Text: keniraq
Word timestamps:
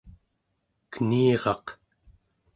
keniraq 0.93 1.65